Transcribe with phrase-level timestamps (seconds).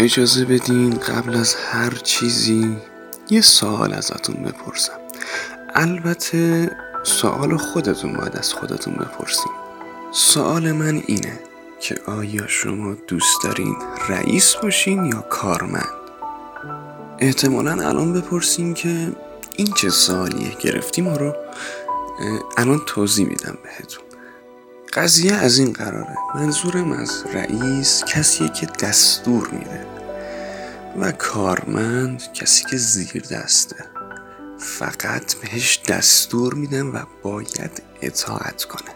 [0.00, 2.76] اجازه بدین قبل از هر چیزی
[3.30, 4.92] یه سوال ازتون بپرسم.
[5.74, 6.70] البته
[7.02, 9.52] سوال خودتون باید از خودتون بپرسیم
[10.12, 11.40] سوال من اینه
[11.80, 13.76] که آیا شما دوست دارین
[14.08, 16.00] رئیس باشین یا کارمند؟
[17.18, 19.12] احتمالا الان بپرسیم که
[19.56, 21.34] این چه سوالیه گرفتیم رو
[22.56, 24.09] الان توضیح میدم بهتون.
[24.92, 26.16] قضیه از این قراره.
[26.34, 29.86] منظورم از رئیس کسیه که دستور میده
[30.98, 33.84] و کارمند کسی که زیر دسته.
[34.58, 38.90] فقط بهش دستور میدم و باید اطاعت کنه.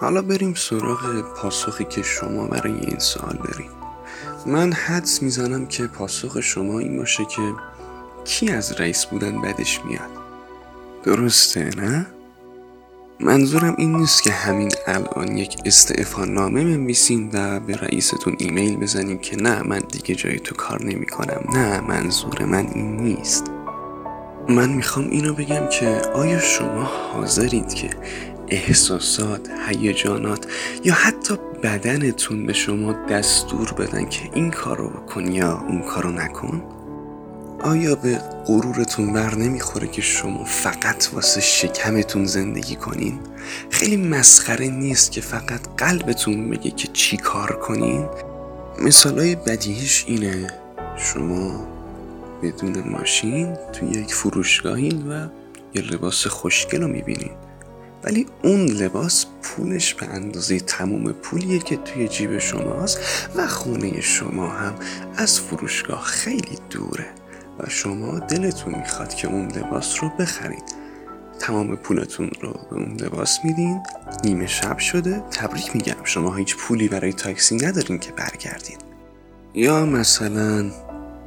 [0.00, 3.70] حالا بریم سراغ پاسخی که شما برای این سوال داریم
[4.46, 7.54] من حدس می‌زنم که پاسخ شما این باشه که
[8.24, 10.10] کی از رئیس بودن بدش میاد.
[11.04, 12.06] درسته نه؟
[13.20, 19.18] منظورم این نیست که همین الان یک استعفا نامه بنویسین و به رئیستون ایمیل بزنیم
[19.18, 23.44] که نه من دیگه جای تو کار نمی کنم نه منظور من این نیست
[24.48, 27.90] من می‌خوام اینو بگم که آیا شما حاضرید که
[28.48, 30.46] احساسات، هیجانات
[30.84, 36.62] یا حتی بدنتون به شما دستور بدن که این کارو بکن یا اون کارو نکن؟
[37.60, 43.18] آیا به غرورتون بر نمی‌خوره که شما فقط واسه شکمتون زندگی کنین؟
[43.70, 48.08] خیلی مسخره نیست که فقط قلبتون بگه که چی کار کنین؟
[48.82, 50.46] مثالای بدیهیش اینه
[50.96, 51.66] شما
[52.42, 55.28] بدون ماشین توی یک فروشگاهین و
[55.74, 57.32] یه لباس خوشگل رو می‌بینین
[58.04, 62.98] ولی اون لباس پولش به اندازه تموم پولیه که توی جیب شماست
[63.36, 64.74] و خونه شما هم
[65.16, 67.06] از فروشگاه خیلی دوره
[67.58, 70.74] و شما دلتون می‌خواد که اون لباس رو بخرید.
[71.38, 73.82] تمام پولتون رو به اون لباس میدین.
[74.24, 75.20] نیمه شب شده.
[75.30, 76.04] تبریک میگم.
[76.04, 78.78] شما هیچ پولی برای تاکسی ندارین که برگردین.
[79.54, 80.70] یا مثلا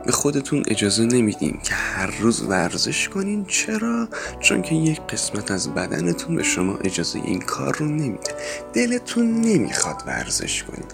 [0.06, 3.46] به خودتون اجازه نمیدین که هر روز ورزش کنین.
[3.46, 8.36] چرا؟ چون که یک قسمت از بدنتون به شما اجازه این کار رو نمیده.
[8.74, 10.86] دلتون نمی‌خواد ورزش کنین.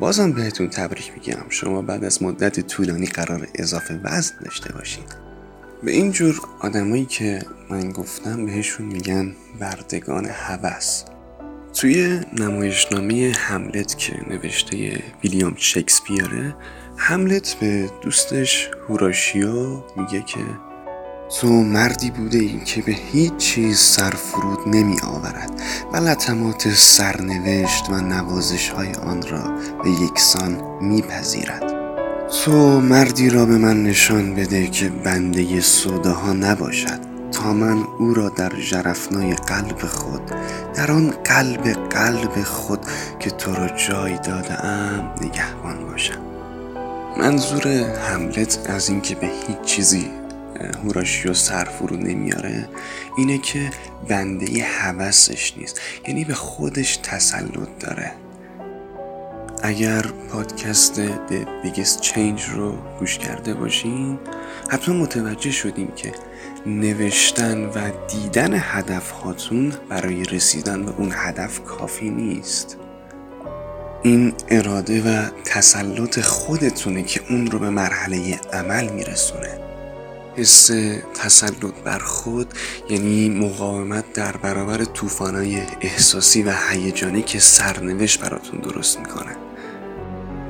[0.00, 1.44] بازم بهتون تبریک میگم.
[1.48, 5.04] شما بعد از مدت طولانی قرار اضافه وزن داشته باشین.
[5.82, 11.04] به این جور آدمایی که من گفتم بهشون میگن بردگان هوس.
[11.74, 16.54] توی نمایشنامه هملت که نوشته ویلیام شکسپیره
[16.96, 20.40] هملت به دوستش هوراشیو میگه که
[21.40, 25.50] تو مردی بوده ای که به هیچ چیز سرفرود نمی آورد
[25.92, 31.74] و لطمات سرنوشت و نوازش های آن را به یکسان میپذیرد.
[32.44, 35.62] تو مردی را به من نشان بده که بنده
[36.04, 37.14] ها نباشد.
[37.32, 40.22] تا من او را در جرفنای قلب خود
[40.74, 42.80] در آن قلب قلب خود
[43.18, 46.20] که تو را جای داده ام نگهبان باشم.
[47.16, 50.10] منظور حملت از اینکه به هیچ چیزی
[50.84, 52.68] هوراشیو سر فرو نمیاره
[53.16, 53.70] اینه که
[54.08, 55.80] بنده حوثش نیست.
[56.08, 58.12] یعنی به خودش تسلط داره.
[59.62, 64.18] اگر پادکست The Biggest Change رو گوش کرده باشین
[64.70, 66.12] حتما متوجه شدیم که
[66.66, 72.76] نوشتن و دیدن هدف هاتون برای رسیدن به اون هدف کافی نیست.
[74.04, 79.58] این اراده و تسلط خودتونه که اون رو به مرحله عمل میرسونه.
[80.36, 80.70] حس
[81.14, 82.54] تسلط بر خود
[82.90, 89.36] یعنی مقاومت در برابر طوفانای احساسی و هیجانی که سرنوشت براتون درست می‌کنه.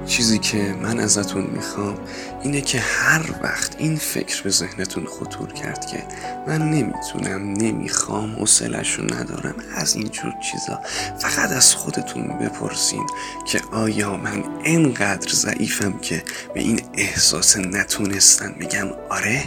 [0.06, 1.98] چیزی که من ازتون می‌خوام
[2.42, 6.04] اینه که هر وقت این فکر به ذهنتون خطور کرد که
[6.47, 10.81] من نمی‌تونم نمی‌خوام حوصلش رو ندارم از اینجور چیزا
[11.19, 13.06] فقط از خودتون بپرسین
[13.47, 16.22] که آیا من انقدر ضعیفم که
[16.54, 19.44] به این احساس نتونستن بگم آره؟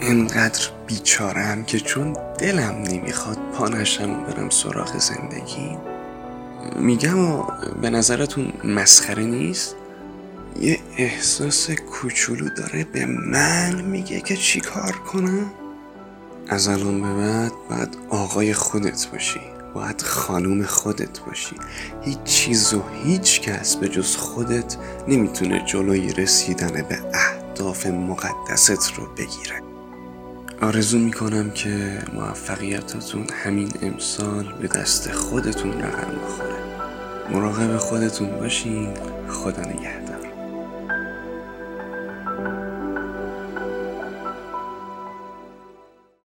[0.00, 5.76] انقدر بیچارم که چون دلم نمی‌خواد پانشم برم سراغ زندگی؟
[6.76, 7.42] میگم و
[7.82, 9.76] به نظرتون مسخره نیست؟
[10.60, 15.50] یه احساس کوچولو داره به من میگه که چی کار کنم؟
[16.48, 19.40] از الان به بعد باید آقای خودت باشی
[19.74, 21.56] باید خانوم خودت باشی.
[22.02, 24.76] هیچ چیز و هیچ کس به جز خودت
[25.08, 29.62] نمی‌تونه جلوی رسیدن به اهداف مقدست رو بگیره.
[30.62, 36.54] آرزو می‌کنم که موفقیتاتون همین امسال به دست خودتون رقم بخوره.
[37.30, 38.88] مراقب خودتون باشین.
[39.28, 40.11] خدا نگهدار.